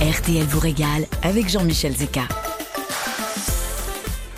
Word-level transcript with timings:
RTL 0.00 0.44
vous 0.44 0.60
régale 0.60 1.06
avec 1.22 1.48
Jean-Michel 1.48 1.92
Zeka. 1.96 2.22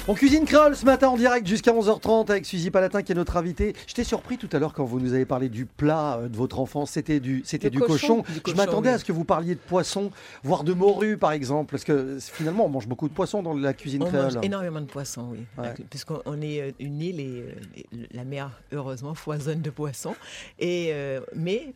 On 0.08 0.14
cuisine 0.14 0.44
créole 0.46 0.75
ce 0.75 0.84
matin 0.86 1.08
en 1.08 1.17
direct 1.17 1.46
jusqu'à 1.46 1.72
11h30 1.72 2.30
avec 2.30 2.46
Suzy 2.46 2.71
Palatin 2.71 3.02
qui 3.02 3.12
est 3.12 3.14
notre 3.14 3.36
invité. 3.36 3.75
J'étais 3.86 4.02
surpris 4.02 4.38
tout 4.38 4.49
à 4.52 4.58
l'heure 4.58 4.73
quand 4.73 4.84
vous 4.84 4.99
nous 4.99 5.12
avez 5.12 5.26
parlé 5.26 5.49
du 5.50 5.67
plat 5.67 6.17
euh, 6.17 6.28
de 6.28 6.36
votre 6.36 6.58
enfance, 6.60 6.92
c'était 6.92 7.20
du, 7.20 7.42
c'était 7.44 7.68
du 7.70 7.78
cochon. 7.78 8.23
cochon. 8.23 8.32
Du 8.45 8.50
Je 8.50 8.57
m'attendais 8.57 8.88
oui. 8.88 8.95
à 8.95 8.98
ce 8.98 9.04
que 9.04 9.12
vous 9.12 9.25
parliez 9.25 9.54
de 9.54 9.61
poisson, 9.61 10.11
voire 10.43 10.64
de 10.64 10.73
morue 10.73 11.18
par 11.18 11.32
exemple, 11.32 11.71
parce 11.71 11.85
que 11.85 12.19
finalement 12.21 12.65
on 12.65 12.71
mange 12.71 12.89
beaucoup 12.89 13.09
de 13.09 13.15
poissons 13.15 13.43
dans 13.43 13.55
la 13.55 13.75
cuisine 13.75 14.03
On 14.03 14.07
créole. 14.07 14.35
mange 14.35 14.45
énormément 14.45 14.81
de 14.81 14.87
poissons, 14.87 15.29
oui. 15.31 15.41
Ouais. 15.59 15.75
Puisqu'on 15.91 16.23
on 16.25 16.41
est 16.41 16.61
euh, 16.63 16.71
une 16.81 17.01
île 17.03 17.21
et, 17.21 17.43
euh, 17.43 17.53
et 17.77 17.87
la 18.17 18.25
mer, 18.25 18.51
heureusement, 18.73 19.15
foisonne 19.15 19.61
de 19.61 19.71
poissons. 19.71 20.17
Et, 20.59 20.89
euh, 20.93 21.21
mais 21.37 21.75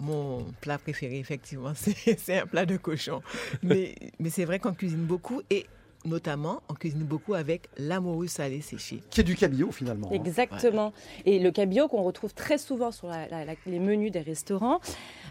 mon 0.00 0.44
plat 0.60 0.78
préféré, 0.78 1.18
effectivement, 1.18 1.72
c'est 1.74 2.38
un 2.38 2.46
plat 2.46 2.66
de 2.66 2.76
cochon. 2.76 3.22
Mais, 3.62 3.94
mais 4.18 4.30
c'est 4.30 4.44
vrai 4.44 4.58
qu'on 4.58 4.72
cuisine 4.74 5.04
beaucoup 5.04 5.42
et 5.50 5.66
notamment, 6.04 6.62
on 6.68 6.74
cuisine 6.74 7.04
beaucoup 7.04 7.34
avec 7.34 7.68
la 7.78 8.00
morue 8.00 8.26
salée 8.26 8.60
séchée. 8.60 9.02
Qui 9.10 9.20
est 9.20 9.24
du 9.24 9.36
cabillaud 9.36 9.70
finalement. 9.70 10.08
hein. 10.10 10.14
Exactement. 10.14 10.92
Et 11.24 11.38
le 11.38 11.52
cabillaud 11.52 11.86
qu'on 11.86 12.02
retrouve 12.02 12.34
très 12.34 12.58
souvent 12.58 12.90
sur 12.90 13.06
la- 13.06 13.28
la- 13.28 13.44
la- 13.44 13.54
les 13.66 13.78
menus 13.78 14.10
des 14.10 14.20
restaurants. 14.20 14.80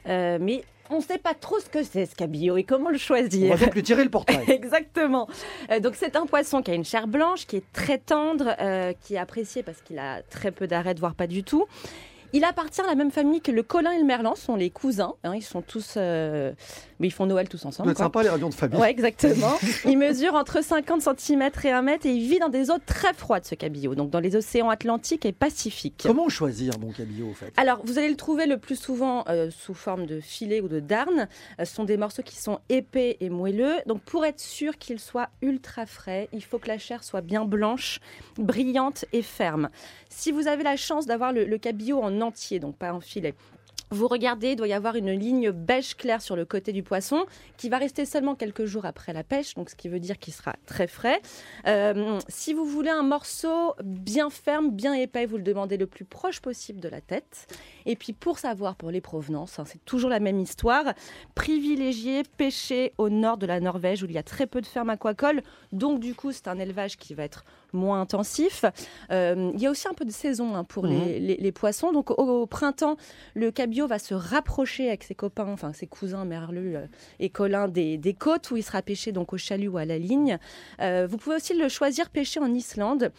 Euh, 0.08 0.38
mais 0.40 0.64
on 0.90 0.98
ne 0.98 1.02
sait 1.02 1.18
pas 1.18 1.34
trop 1.34 1.60
ce 1.60 1.68
que 1.70 1.84
c'est 1.84 2.06
ce 2.06 2.16
cabillaud 2.16 2.56
et 2.56 2.64
comment 2.64 2.90
le 2.90 2.96
On 2.96 3.00
choisir. 3.00 3.54
va 3.56 3.66
donc 3.66 3.76
lui 3.76 3.84
tirer 3.84 4.04
le 4.06 4.10
portrait. 4.10 4.46
Exactement. 4.48 5.28
Euh, 5.72 5.82
donc 5.82 5.96
c'est 5.96 6.16
un 6.16 6.26
poisson 6.26 6.62
qui 6.62 6.72
a 6.72 6.74
une 6.74 6.86
chair 6.86 7.06
blanche, 7.08 7.46
qui 7.48 7.58
est 7.58 7.74
très 7.74 7.98
tendre, 7.98 8.56
euh, 8.62 8.94
qui 9.02 9.16
est 9.16 9.18
apprécié 9.18 9.64
parce 9.64 9.82
qu'il 9.82 10.00
a 10.00 10.22
très 10.24 10.52
peu 10.52 10.68
d'arêtes, 10.68 11.00
voire 11.00 11.16
pas 11.16 11.28
du 11.28 11.44
tout. 11.44 11.66
Il 12.34 12.44
appartient 12.44 12.82
à 12.82 12.86
la 12.88 12.96
même 12.96 13.12
famille 13.12 13.42
que 13.42 13.52
le 13.52 13.64
colin 13.64 13.92
et 13.92 14.00
le 14.00 14.06
merlan, 14.06 14.36
sont 14.36 14.56
les 14.56 14.70
cousins. 14.70 15.14
hein, 15.24 15.36
ils 15.36 15.42
sont 15.42 15.62
tous, 15.62 15.96
euh, 15.98 16.52
mais 17.00 17.08
ils 17.08 17.12
font 17.12 17.26
Noël 17.26 17.50
tous 17.50 17.66
ensemble. 17.66 17.94
quoi. 17.94 18.06
sympa 18.06 18.24
les 18.24 18.30
réunions 18.30 18.50
de 18.50 18.54
famille. 18.54 18.80
Ouais, 18.80 18.90
exactement. 18.90 19.54
Il 19.86 19.98
mesure 19.98 20.36
entre 20.36 20.64
50 20.64 21.02
cm 21.20 21.50
et 21.64 21.72
1 21.72 21.82
mètre 21.82 22.06
et 22.06 22.12
il 22.12 22.28
vit 22.30 22.40
dans 22.40 22.50
des 22.50 22.70
eaux 22.72 22.78
très 22.86 23.14
froides, 23.14 23.46
ce 23.46 23.56
cabillaud, 23.56 23.96
donc 23.96 24.10
dans 24.12 24.20
les 24.20 24.36
océans 24.36 24.70
Atlantique 24.70 25.26
et 25.26 25.32
Pacifique. 25.32 26.04
Comment 26.06 26.30
choisir 26.30 26.74
mon 26.80 26.92
cabillaud 26.92 27.30
au 27.32 27.34
fait? 27.34 27.52
Alors, 27.58 27.82
vous 27.86 27.98
allez 27.98 28.10
le 28.10 28.16
trouver 28.16 28.46
le 28.46 28.58
plus 28.58 28.76
souvent 28.80 29.24
euh, 29.28 29.50
sous 29.52 29.74
forme 29.74 30.06
de 30.06 30.20
filet 30.20 30.62
ou 30.62 30.68
de 30.68 30.80
darne. 30.80 31.28
Euh, 31.60 31.66
ce 31.66 31.74
sont 31.76 31.84
des 31.84 31.98
morceaux 31.98 32.24
qui 32.24 32.36
sont 32.38 32.60
épais 32.70 33.18
et 33.20 33.30
moelleux. 33.30 33.76
Donc, 33.88 34.02
pour 34.02 34.24
être 34.26 34.40
sûr 34.40 34.78
qu'il 34.78 35.00
soit 35.00 35.30
ultra 35.42 35.86
frais, 35.86 36.30
il 36.32 36.44
faut 36.44 36.60
que 36.60 36.68
la 36.68 36.78
chair 36.78 37.04
soit 37.04 37.22
bien 37.22 37.46
blanche, 37.46 38.00
brillante 38.38 39.06
et 39.14 39.22
ferme. 39.22 39.70
Si 40.10 40.32
vous 40.32 40.48
avez 40.48 40.64
la 40.64 40.76
chance 40.78 41.06
d'avoir 41.06 41.34
le, 41.34 41.46
le 41.46 41.58
cabillaud 41.58 42.00
en 42.02 42.21
entier, 42.22 42.60
donc 42.60 42.78
pas 42.78 42.94
en 42.94 43.02
filet, 43.02 43.36
vous 43.92 44.08
regardez, 44.08 44.52
il 44.52 44.56
doit 44.56 44.68
y 44.68 44.74
avoir 44.74 44.96
une 44.96 45.12
ligne 45.12 45.52
beige 45.52 45.96
clair 45.96 46.22
sur 46.22 46.36
le 46.36 46.46
côté 46.46 46.72
du 46.72 46.82
poisson 46.84 47.26
qui 47.58 47.70
va 47.70 47.78
rester 47.78 48.06
seulement 48.06 48.36
quelques 48.36 48.66
jours 48.66 48.86
après 48.86 49.14
la 49.14 49.24
pêche, 49.24 49.54
donc 49.56 49.70
ce 49.70 49.76
qui 49.76 49.90
veut 49.90 50.00
dire 50.00 50.18
qu'il 50.18 50.34
sera 50.34 50.56
très 50.66 50.88
frais. 50.88 51.22
Euh, 51.68 52.20
si 52.28 52.54
vous 52.54 52.66
voulez 52.66 52.90
un 52.90 53.04
morceau 53.04 53.76
bien 53.84 54.30
ferme, 54.30 54.72
bien 54.72 54.94
épais, 54.94 55.26
vous 55.26 55.38
le 55.38 55.44
demandez 55.44 55.78
le 55.78 55.88
plus 55.88 56.06
proche 56.06 56.40
possible 56.40 56.80
de 56.80 56.90
la 56.90 57.02
tête. 57.02 57.48
Et 57.86 57.96
puis 57.96 58.14
pour 58.14 58.40
savoir 58.40 58.76
pour 58.76 58.92
les 58.92 59.02
provenances, 59.02 59.60
hein, 59.60 59.66
c'est 59.66 59.84
toujours 59.86 60.10
la 60.10 60.20
même 60.20 60.40
histoire, 60.40 60.86
privilégier 61.36 62.24
pêcher 62.38 62.94
au 62.98 63.10
nord 63.10 63.38
de 63.38 63.46
la 63.46 63.60
Norvège 63.60 64.04
où 64.04 64.06
il 64.06 64.14
y 64.14 64.18
a 64.18 64.24
très 64.24 64.48
peu 64.48 64.62
de 64.62 64.66
fermes 64.66 64.90
aquacoles, 64.90 65.42
donc 65.74 66.00
du 66.00 66.16
coup 66.16 66.32
c'est 66.32 66.48
un 66.48 66.60
élevage 66.60 66.98
qui 66.98 67.14
va 67.14 67.24
être 67.24 67.44
moins 67.74 68.02
intensif. 68.02 68.64
Euh, 69.12 69.52
il 69.54 69.62
y 69.62 69.66
a 69.68 69.72
aussi 69.72 69.88
un 69.88 69.94
peu 69.94 70.06
de 70.06 70.12
saison 70.12 70.56
hein, 70.56 70.64
pour 70.64 70.86
les, 70.86 71.20
les- 71.20 71.38
les 71.38 71.52
poissons, 71.52 71.92
donc 71.92 72.12
au, 72.12 72.14
au 72.42 72.46
printemps, 72.46 72.96
le 73.34 73.50
cabillaud 73.52 73.81
va 73.88 74.00
se 74.00 74.14
rapprocher 74.14 74.88
avec 74.88 75.04
ses 75.04 75.16
copains, 75.16 75.48
enfin 75.48 75.74
ses 75.74 75.88
cousins 75.88 76.26
merlus 76.26 76.76
euh, 76.76 76.88
et 77.20 77.30
colins 77.30 77.68
des, 77.68 78.16
côtes 78.18 78.52
où 78.52 78.58
il 78.58 78.64
sera 78.64 78.82
pêché 78.82 79.12
donc 79.12 79.34
au 79.34 79.38
chalut 79.38 79.68
ou 79.68 79.78
à 79.78 79.86
la 79.86 79.98
ligne. 79.98 80.38
Euh, 80.82 81.08
vous 81.10 81.18
pouvez 81.18 81.36
aussi 81.36 81.54
le 81.54 81.70
choisir 81.70 82.10
pêché 82.10 82.40
en 82.40 82.54
Islande. 82.54 83.12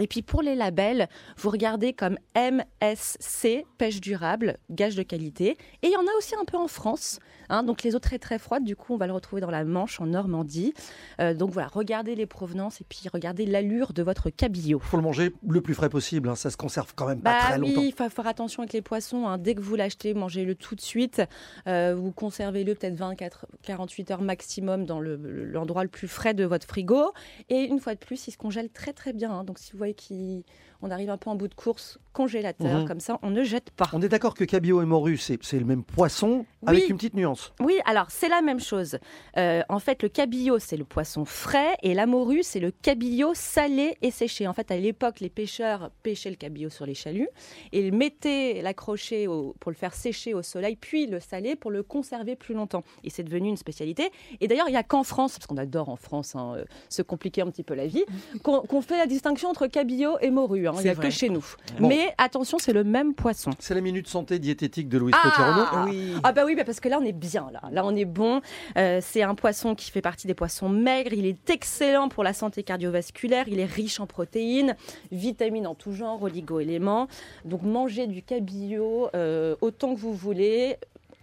Et 0.00 0.06
puis 0.06 0.22
pour 0.22 0.42
les 0.42 0.54
labels, 0.54 1.08
vous 1.36 1.50
regardez 1.50 1.92
comme 1.92 2.16
MSC, 2.36 3.64
pêche 3.78 4.00
durable, 4.00 4.56
gage 4.70 4.94
de 4.96 5.02
qualité. 5.02 5.50
Et 5.82 5.88
il 5.88 5.90
y 5.92 5.96
en 5.96 6.02
a 6.06 6.16
aussi 6.18 6.34
un 6.34 6.44
peu 6.44 6.56
en 6.56 6.68
France. 6.68 7.18
hein, 7.50 7.62
donc 7.62 7.82
les 7.82 7.94
eaux 7.96 7.98
très 7.98 8.18
très 8.18 8.38
froides, 8.38 8.64
du 8.64 8.76
coup 8.76 8.92
on 8.94 8.96
va 8.98 9.06
le 9.06 9.12
retrouver 9.14 9.40
dans 9.40 9.50
la 9.50 9.64
Manche, 9.64 10.00
en 10.00 10.06
Normandie. 10.06 10.74
Euh, 11.20 11.32
donc 11.34 11.50
voilà, 11.50 11.68
regardez 11.68 12.14
les 12.14 12.26
provenances 12.26 12.80
et 12.80 12.84
puis 12.88 13.00
regardez 13.12 13.46
l'allure 13.46 13.92
de 13.94 14.02
votre 14.02 14.28
cabillaud. 14.30 14.78
faut 14.80 14.96
le 14.98 15.02
manger 15.02 15.32
le 15.48 15.60
plus 15.62 15.74
frais 15.74 15.88
possible, 15.88 16.28
hein, 16.28 16.34
ça 16.36 16.50
se 16.50 16.56
conserve 16.58 16.92
quand 16.94 17.06
même 17.06 17.20
pas 17.22 17.32
Bah 17.32 17.38
très 17.48 17.58
oui, 17.60 17.68
longtemps. 17.74 17.82
il 17.86 17.92
faut 17.94 18.08
faire 18.10 18.26
attention 18.26 18.62
avec 18.62 18.72
les 18.74 18.82
poissons. 18.82 19.26
hein. 19.26 19.38
Dès 19.38 19.54
que 19.54 19.60
vous 19.62 19.76
l'achetez, 19.76 20.12
mangez-le 20.14 20.54
tout 20.54 20.74
de 20.74 20.80
suite. 20.80 21.22
Euh, 21.66 21.94
vous 21.96 22.12
conservez-le 22.12 22.74
peut-être 22.74 22.94
24, 22.96 23.46
48 23.62 24.10
heures 24.10 24.20
maximum 24.22 24.84
dans 24.84 25.00
le- 25.00 25.16
l'endroit 25.46 25.82
le 25.84 25.88
plus 25.88 26.08
frais 26.08 26.34
de 26.34 26.44
votre 26.44 26.66
frigo. 26.66 27.12
Et 27.48 27.62
une 27.64 27.80
fois 27.80 27.94
de 27.94 27.98
plus, 28.00 28.26
il 28.28 28.32
se 28.32 28.36
congèle 28.38 28.68
très 28.70 28.92
très 28.92 29.12
bien. 29.12 29.30
hein. 29.32 29.44
Donc 29.44 29.58
si 29.58 29.72
vous 29.72 29.78
voyez 29.78 29.87
qu'on 29.94 30.90
arrive 30.90 31.10
un 31.10 31.16
peu 31.16 31.30
en 31.30 31.34
bout 31.34 31.48
de 31.48 31.54
course, 31.54 31.98
congélateur, 32.12 32.80
Mhm. 32.80 32.88
comme 32.88 33.00
ça, 33.00 33.18
on 33.22 33.30
ne 33.30 33.42
jette 33.44 33.70
pas. 33.70 33.88
On 33.92 34.02
est 34.02 34.08
d'accord 34.08 34.34
que 34.34 34.44
cabillaud 34.44 34.82
et 34.82 34.86
morue, 34.86 35.16
c'est 35.16 35.38
c'est 35.42 35.58
le 35.58 35.64
même 35.64 35.84
poisson 35.84 36.44
avec 36.66 36.88
une 36.88 36.96
petite 36.96 37.14
nuance. 37.14 37.52
Oui, 37.60 37.78
alors 37.84 38.06
c'est 38.10 38.28
la 38.28 38.42
même 38.42 38.60
chose. 38.60 38.98
Euh, 39.36 39.62
en 39.68 39.78
fait, 39.78 40.02
le 40.02 40.08
cabillaud, 40.08 40.58
c'est 40.58 40.76
le 40.76 40.84
poisson 40.84 41.24
frais 41.24 41.76
et 41.82 41.94
la 41.94 42.06
morue, 42.06 42.42
c'est 42.42 42.60
le 42.60 42.70
cabillaud 42.70 43.32
salé 43.34 43.96
et 44.02 44.10
séché. 44.10 44.46
En 44.48 44.52
fait, 44.52 44.70
à 44.70 44.76
l'époque, 44.76 45.20
les 45.20 45.28
pêcheurs 45.30 45.90
pêchaient 46.02 46.30
le 46.30 46.36
cabillaud 46.36 46.70
sur 46.70 46.86
les 46.86 46.94
chaluts 46.94 47.28
et 47.72 47.86
ils 47.86 47.92
mettaient 47.94 48.60
l'accrocher 48.62 49.26
au- 49.28 49.54
pour 49.60 49.70
le 49.70 49.76
faire 49.76 49.94
sécher 49.94 50.34
au 50.34 50.42
soleil, 50.42 50.76
puis 50.76 51.06
le 51.06 51.20
saler 51.20 51.56
pour 51.56 51.70
le 51.70 51.82
conserver 51.82 52.36
plus 52.36 52.54
longtemps. 52.54 52.82
Et 53.04 53.10
c'est 53.10 53.22
devenu 53.22 53.48
une 53.48 53.56
spécialité. 53.56 54.10
Et 54.40 54.48
d'ailleurs, 54.48 54.68
il 54.68 54.72
n'y 54.72 54.76
a 54.76 54.82
qu'en 54.82 55.04
France, 55.04 55.34
parce 55.38 55.46
qu'on 55.46 55.56
adore 55.56 55.88
en 55.88 55.96
France 55.96 56.34
hein, 56.34 56.54
euh, 56.56 56.64
se 56.88 57.02
compliquer 57.02 57.42
un 57.42 57.50
petit 57.50 57.62
peu 57.62 57.74
la 57.74 57.86
vie, 57.86 58.04
qu'on 58.42 58.80
fait 58.82 58.96
la 58.96 59.06
distinction 59.06 59.48
entre 59.48 59.66
cabillaud 59.66 60.18
et 60.20 60.30
morue. 60.30 60.66
hein. 60.68 60.72
Il 60.74 60.76
n'y 60.78 60.82
C'est 60.82 60.88
a 60.90 60.94
que 60.94 61.00
vrai. 61.00 61.10
chez 61.10 61.28
nous. 61.28 61.44
Bon. 61.78 61.88
Mais 61.88 61.97
attention, 62.18 62.58
c'est 62.58 62.72
le 62.72 62.84
même 62.84 63.14
poisson. 63.14 63.50
C'est 63.58 63.74
la 63.74 63.80
minute 63.80 64.08
santé 64.08 64.38
diététique 64.38 64.88
de 64.88 64.98
Louise 64.98 65.14
Ah. 65.22 65.84
Oui. 65.88 66.14
Ah 66.22 66.32
bah 66.32 66.42
oui, 66.44 66.54
bah 66.54 66.64
parce 66.64 66.80
que 66.80 66.88
là 66.88 66.98
on 67.00 67.04
est 67.04 67.12
bien 67.12 67.48
là. 67.52 67.60
Là 67.70 67.84
on 67.84 67.94
est 67.94 68.04
bon. 68.04 68.40
Euh, 68.76 69.00
c'est 69.02 69.22
un 69.22 69.34
poisson 69.34 69.74
qui 69.74 69.90
fait 69.90 70.00
partie 70.00 70.26
des 70.26 70.34
poissons 70.34 70.68
maigres. 70.68 71.12
Il 71.12 71.26
est 71.26 71.50
excellent 71.50 72.08
pour 72.08 72.24
la 72.24 72.32
santé 72.32 72.62
cardiovasculaire. 72.62 73.48
Il 73.48 73.60
est 73.60 73.64
riche 73.64 74.00
en 74.00 74.06
protéines, 74.06 74.76
vitamines 75.12 75.66
en 75.66 75.74
tout 75.74 75.92
genre, 75.92 76.22
oligo-éléments. 76.22 77.08
Donc 77.44 77.62
mangez 77.62 78.06
du 78.06 78.22
cabillaud 78.22 79.08
euh, 79.14 79.56
autant 79.60 79.94
que 79.94 80.00
vous 80.00 80.14
voulez. 80.14 80.76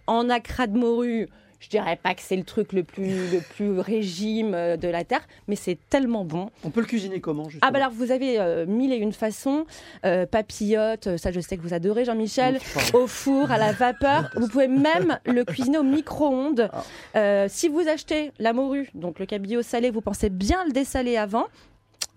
En 0.06 0.30
acra 0.30 0.66
de 0.68 0.78
morue. 0.78 1.28
Je 1.58 1.68
dirais 1.70 1.98
pas 2.02 2.14
que 2.14 2.20
c'est 2.20 2.36
le 2.36 2.44
truc 2.44 2.72
le 2.72 2.84
plus, 2.84 3.30
le 3.32 3.40
plus 3.40 3.78
régime 3.78 4.54
euh, 4.54 4.76
de 4.76 4.88
la 4.88 5.04
terre, 5.04 5.26
mais 5.48 5.56
c'est 5.56 5.78
tellement 5.88 6.24
bon. 6.24 6.50
On 6.64 6.70
peut 6.70 6.80
le 6.80 6.86
cuisiner 6.86 7.20
comment 7.20 7.44
justement 7.48 7.66
Ah 7.66 7.70
bah 7.70 7.78
alors 7.78 7.92
vous 7.92 8.10
avez 8.10 8.38
euh, 8.38 8.66
mille 8.66 8.92
et 8.92 8.96
une 8.96 9.12
façons, 9.12 9.64
euh, 10.04 10.26
papillote, 10.26 11.06
euh, 11.06 11.16
ça 11.16 11.32
je 11.32 11.40
sais 11.40 11.56
que 11.56 11.62
vous 11.62 11.72
adorez 11.74 12.04
Jean-Michel, 12.04 12.58
au 12.92 13.06
four, 13.06 13.50
à 13.50 13.58
la 13.58 13.72
vapeur. 13.72 14.30
Vous 14.36 14.48
pouvez 14.48 14.68
même 14.68 15.18
le 15.24 15.44
cuisiner 15.44 15.78
au 15.78 15.82
micro-ondes. 15.82 16.68
Ah. 16.72 16.84
Euh, 17.16 17.46
si 17.48 17.68
vous 17.68 17.88
achetez 17.88 18.32
la 18.38 18.52
morue, 18.52 18.90
donc 18.94 19.18
le 19.18 19.26
cabillaud 19.26 19.62
salé, 19.62 19.90
vous 19.90 20.00
pensez 20.02 20.28
bien 20.30 20.64
le 20.66 20.72
dessaler 20.72 21.16
avant 21.16 21.46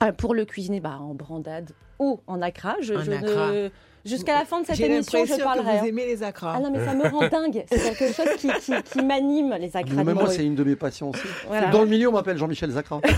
euh, 0.03 0.11
pour 0.11 0.33
le 0.33 0.45
cuisiner 0.45 0.79
bah, 0.79 0.97
en 0.99 1.13
brandade 1.15 1.71
ou 1.99 2.19
en 2.27 2.41
acra. 2.41 2.75
Je- 2.81 2.93
En 2.93 3.01
je 3.01 3.11
acra. 3.11 3.51
ne- 3.51 3.69
Jusqu'à 4.05 4.39
la 4.39 4.45
fin 4.45 4.61
de 4.61 4.65
cette 4.65 4.79
émission, 4.79 5.25
je 5.25 5.31
l'impression 5.31 5.37
que 5.37 5.43
parlerai. 5.43 5.77
vous 5.79 5.83
hein. 5.85 5.87
aimez 5.87 6.05
les 6.05 6.23
acras. 6.23 6.53
Ah 6.55 6.59
non, 6.59 6.71
mais 6.71 6.83
ça 6.85 6.93
me 6.93 7.07
rend 7.07 7.27
dingue. 7.27 7.65
C'est 7.69 7.95
quelque 7.97 8.13
chose 8.15 8.29
qui, 8.37 8.47
qui- 8.61 8.83
qui 8.83 9.01
m'anime, 9.03 9.55
les 9.59 9.75
acras 9.75 10.03
Même 10.03 10.15
moi, 10.15 10.29
c'est 10.29 10.45
une 10.45 10.55
de 10.55 10.63
mes 10.63 10.75
passions 10.75 11.09
aussi. 11.09 11.21
Voilà. 11.47 11.67
Dans 11.69 11.81
le 11.81 11.87
milieu, 11.87 12.09
on 12.09 12.13
m'appelle 12.13 12.37
Jean-Michel 12.37 12.71
Zacra. 12.71 13.01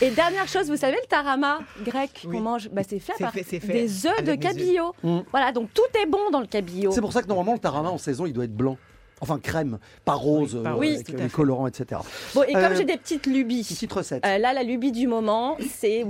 Et 0.00 0.10
dernière 0.10 0.46
chose, 0.48 0.68
vous 0.70 0.76
savez, 0.76 0.96
le 0.96 1.06
tarama 1.08 1.58
grec 1.84 2.22
Oui. 2.24 2.36
qu'on 2.36 2.40
mange, 2.42 2.68
bah, 2.70 2.82
c'est 2.88 2.98
fait 3.00 3.12
par 3.18 3.32
fait- 3.32 3.44
c'est 3.48 3.60
fait 3.60 3.72
des 3.72 4.06
œufs 4.06 4.22
de 4.22 4.34
cabillaud. 4.34 4.94
Mm. 5.02 5.18
Voilà, 5.30 5.52
donc 5.52 5.70
tout 5.74 5.82
est 6.00 6.06
bon 6.06 6.30
dans 6.30 6.40
le 6.40 6.46
cabillaud. 6.46 6.92
C'est 6.92 7.00
pour 7.00 7.12
ça 7.12 7.22
que 7.22 7.28
normalement, 7.28 7.54
le 7.54 7.58
tarama 7.58 7.88
en 7.90 7.98
saison, 7.98 8.26
il 8.26 8.32
doit 8.32 8.44
être 8.44 8.54
blanc. 8.56 8.76
Enfin, 9.20 9.38
crème, 9.38 9.78
pas 10.04 10.14
rose, 10.14 10.54
Oui, 10.56 10.62
pas 10.62 10.70
euh, 10.70 10.74
rose, 10.74 10.94
avec 10.94 11.06
tout 11.06 11.16
à 11.16 11.22
les 11.22 11.28
colorants, 11.28 11.66
etc. 11.66 12.00
Bon, 12.34 12.42
et 12.44 12.52
comme 12.52 12.62
Euh, 12.64 12.74
j'ai 12.76 12.84
des 12.84 12.96
petites 12.96 13.26
lubies, 13.26 13.64
petite 13.64 13.92
recette. 13.92 14.24
euh, 14.24 14.38
là, 14.38 14.52
la 14.52 14.62
lubie 14.62 14.92
du 14.92 15.06
moment, 15.06 15.56
c'est, 15.76 16.04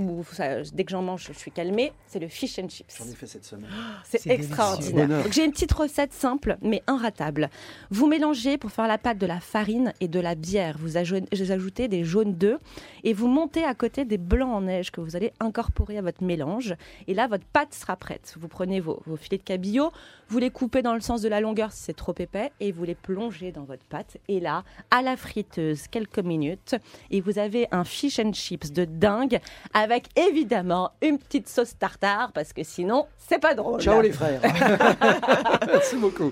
dès 0.73 0.83
que 0.83 0.91
j'en 0.91 1.01
mange, 1.01 1.25
je 1.27 1.33
suis 1.33 1.51
calmée, 1.51 1.91
c'est 2.07 2.19
le 2.19 2.27
fish 2.27 2.59
and 2.59 2.69
chips. 2.69 2.95
J'en 2.97 3.05
ai 3.09 3.15
fait 3.15 3.27
cette 3.27 3.45
semaine. 3.45 3.69
C'est 4.05 4.19
C'est 4.21 4.29
extraordinaire. 4.31 5.23
j'ai 5.31 5.45
une 5.45 5.51
petite 5.51 5.71
recette 5.73 6.13
simple, 6.13 6.57
mais 6.61 6.83
inratable. 6.87 7.49
Vous 7.89 8.07
mélangez 8.07 8.57
pour 8.57 8.71
faire 8.71 8.87
la 8.87 8.97
pâte 8.97 9.17
de 9.17 9.25
la 9.25 9.39
farine 9.39 9.93
et 10.01 10.07
de 10.07 10.19
la 10.19 10.35
bière. 10.35 10.77
Vous 10.79 10.97
ajou- 10.97 11.25
vous 11.33 11.51
ajoutez 11.51 11.87
des 11.87 12.03
jaunes 12.03 12.33
d'œufs 12.35 12.59
et 13.03 13.13
vous 13.13 13.27
montez 13.27 13.63
à 13.63 13.73
côté 13.73 14.05
des 14.05 14.17
blancs 14.17 14.53
en 14.53 14.61
neige 14.61 14.91
que 14.91 15.01
vous 15.01 15.15
allez 15.15 15.31
incorporer 15.39 15.97
à 15.97 16.01
votre 16.01 16.23
mélange. 16.23 16.75
Et 17.07 17.13
là, 17.13 17.27
votre 17.27 17.45
pâte 17.45 17.73
sera 17.73 17.95
prête. 17.95 18.35
Vous 18.39 18.47
prenez 18.47 18.79
vos, 18.79 19.01
vos 19.05 19.15
filets 19.17 19.37
de 19.37 19.43
cabillaud, 19.43 19.91
vous 20.27 20.37
les 20.39 20.49
coupez 20.51 20.81
dans 20.81 20.93
le 20.93 21.01
sens 21.01 21.21
de 21.21 21.29
la 21.29 21.41
longueur 21.41 21.71
si 21.71 21.83
c'est 21.83 21.95
trop 21.95 22.13
épais 22.19 22.51
et 22.59 22.71
vous 22.71 22.83
les 22.83 22.95
plonger 23.01 23.51
dans 23.51 23.63
votre 23.63 23.83
pâte. 23.85 24.17
Et 24.27 24.39
là, 24.39 24.63
à 24.91 25.01
la 25.01 25.17
friteuse, 25.17 25.87
quelques 25.87 26.19
minutes, 26.19 26.75
et 27.11 27.21
vous 27.21 27.39
avez 27.39 27.67
un 27.71 27.83
fish 27.83 28.19
and 28.19 28.33
chips 28.33 28.71
de 28.71 28.85
dingue 28.85 29.39
avec 29.73 30.07
évidemment 30.17 30.91
une 31.01 31.17
petite 31.17 31.47
sauce 31.47 31.77
tartare 31.77 32.31
parce 32.33 32.53
que 32.53 32.63
sinon, 32.63 33.07
c'est 33.17 33.39
pas 33.39 33.55
drôle. 33.55 33.81
Ciao 33.81 34.01
les 34.01 34.11
frères. 34.11 34.41
Merci 35.67 35.97
beaucoup. 35.97 36.31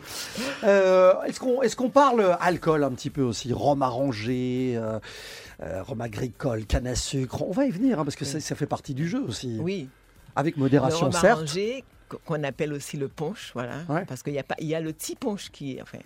Euh, 0.64 1.22
est-ce 1.24 1.40
qu'on 1.40 1.62
est 1.62 1.75
qu'on 1.75 1.90
parle 1.90 2.38
alcool 2.40 2.84
un 2.84 2.92
petit 2.92 3.10
peu 3.10 3.22
aussi? 3.22 3.54
Rhum 3.54 3.81
arrangé, 3.81 4.74
euh, 4.75 5.00
euh, 5.62 5.84
rhum 5.84 6.02
agricole, 6.02 6.66
canne 6.66 6.88
à 6.88 6.96
sucre. 6.96 7.44
On 7.44 7.52
va 7.52 7.66
y 7.66 7.72
venir 7.72 8.00
hein, 8.00 8.04
parce 8.04 8.16
que 8.16 8.25
ça, 8.25 8.40
ça 8.40 8.56
fait 8.56 8.66
partie 8.66 8.94
du 8.94 9.08
jeu 9.08 9.22
aussi. 9.22 9.58
Oui. 9.60 9.90
Avec 10.36 10.58
modération, 10.58 11.08
le 11.08 11.12
rhum 11.12 11.22
certes. 11.22 11.38
arrangé, 11.40 11.84
qu'on 12.25 12.44
appelle 12.44 12.74
aussi 12.74 12.98
le 12.98 13.08
punch, 13.08 13.52
voilà. 13.54 13.80
Ouais. 13.90 14.06
Parce 14.06 14.24
qu'il 14.24 14.34
y 14.34 14.40
a 14.40 14.44
pas, 14.44 14.56
il 14.60 14.68
y 14.68 14.75
a 14.75 14.80
le 14.80 14.94
petit 14.94 15.16
punch 15.16 15.50
qui 15.50 15.78
est, 15.78 15.81
enfin, 15.81 16.00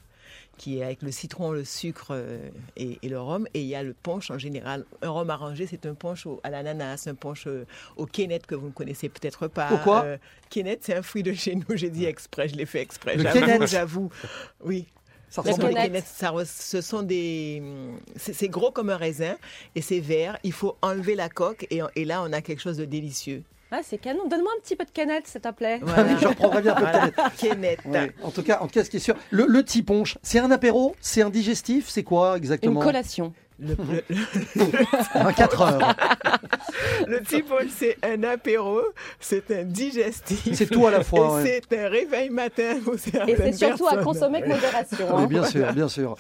qui 0.58 0.78
est 0.80 0.84
avec 0.84 1.02
le 1.02 1.12
citron, 1.12 1.52
le 1.52 1.64
sucre 1.64 2.08
euh, 2.12 2.50
et, 2.78 3.00
et 3.02 3.10
le 3.10 3.20
rhum, 3.20 3.48
et 3.54 3.62
il 3.62 3.68
y 3.68 3.76
a 3.76 3.82
le 3.84 3.94
punch 3.94 4.30
en 4.32 4.38
général. 4.38 4.86
Un 5.02 5.10
rhum 5.10 5.30
arrangé, 5.30 5.66
c'est 5.68 5.86
un 5.86 5.94
punch 5.96 6.26
au- 6.26 6.40
à 6.44 6.50
l'ananas, 6.50 7.06
un 7.08 7.16
punch 7.16 7.48
euh, 7.48 7.66
au 7.98 8.06
kennet 8.06 8.40
que 8.48 8.56
vous 8.56 8.68
ne 8.68 8.72
connaissez 8.72 9.10
peut-être 9.10 9.48
pas. 9.48 9.68
Pourquoi 9.68 10.04
Euh, 10.04 10.18
Kennet, 10.50 10.78
c'est 10.82 10.96
un 10.96 11.02
fruit 11.02 11.24
de 11.24 11.34
chez 11.34 11.56
nous. 11.56 11.64
J'ai 11.76 11.90
dit 11.90 12.06
exprès, 12.06 12.48
je 12.50 12.56
l'ai 12.56 12.66
fait 12.66 12.82
exprès. 12.82 13.16
Le 13.16 13.24
J'avoue, 13.24 13.66
J'avoue, 13.68 14.10
oui. 14.64 14.86
Ça 15.30 15.42
Le 15.46 15.52
ressemble- 15.52 15.70
kennet. 15.70 15.88
kennet, 15.88 16.04
ça 16.06 16.34
ce 16.46 16.82
sont 16.82 17.04
des, 17.04 17.64
c'est 18.18 18.34
c'est 18.34 18.50
gros 18.50 18.70
comme 18.72 18.90
un 18.90 18.98
raisin 18.98 19.38
et 19.76 19.82
c'est 19.82 20.02
vert. 20.02 20.38
Il 20.44 20.52
faut 20.52 20.76
enlever 20.82 21.16
la 21.16 21.30
coque 21.30 21.66
et, 21.72 21.80
et 21.96 22.04
là 22.06 22.22
on 22.22 22.34
a 22.34 22.42
quelque 22.42 22.60
chose 22.62 22.76
de 22.78 22.84
délicieux. 22.86 23.42
Ah, 23.72 23.80
c'est 23.84 23.98
canon. 23.98 24.28
Donne-moi 24.28 24.52
un 24.58 24.62
petit 24.62 24.76
peu 24.76 24.84
de 24.84 24.92
canette, 24.92 25.28
s'il 25.28 25.40
te 25.42 25.52
plaît. 25.52 25.80
Voilà. 25.82 26.18
Je 26.22 26.28
reprendrai 26.28 26.62
bien 26.62 26.76
Voilà. 26.78 27.08
peut-être. 27.08 27.82
Ouais. 27.92 28.12
En 28.24 28.32
tout 28.32 28.44
cas, 28.44 28.60
en 28.62 28.68
tout 28.68 28.74
cas, 28.74 28.84
ce 28.84 28.90
qui 28.90 28.98
est 28.98 29.02
sûr, 29.02 29.16
le, 29.30 29.46
le 29.48 29.64
petit 29.64 29.82
punch, 29.84 30.18
c'est 30.22 30.40
un 30.40 30.52
apéro, 30.52 30.96
c'est 31.02 31.22
un 31.22 31.30
digestif, 31.30 31.88
c'est 31.90 32.04
quoi 32.04 32.32
Une 32.32 32.38
exactement 32.38 32.82
collation. 32.82 33.34
Le, 33.60 33.76
le, 33.76 34.04
le- 34.56 35.20
Un 35.28 35.32
4 35.34 35.62
heures. 35.62 35.96
le 37.08 37.20
petit 37.20 37.44
punch, 37.44 37.68
c'est 37.78 37.98
un 38.04 38.24
apéro, 38.24 38.82
c'est 39.20 39.52
un 39.52 39.64
digestif. 39.64 40.50
C'est 40.54 40.66
tout 40.66 40.88
à 40.88 40.92
la 40.92 41.04
fois. 41.04 41.42
Et 41.42 41.44
ouais. 41.44 41.62
c'est 41.70 41.78
un 41.80 41.90
réveil 41.90 42.30
matin 42.32 42.80
pour 42.84 42.96
Et 42.96 43.36
c'est 43.36 43.52
surtout 43.54 43.88
à 43.88 43.98
consommer 43.98 44.40
avec 44.40 44.50
modération. 44.50 45.16
Oui, 45.16 45.24
hein. 45.24 45.28
bien 45.28 45.44
sûr, 45.46 45.74
bien 45.74 45.88
sûr. 45.88 46.16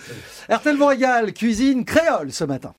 RTL 0.51 0.77
Montréal, 0.77 1.33
cuisine 1.33 1.83
créole 1.83 2.31
ce 2.31 2.43
matin. 2.43 2.69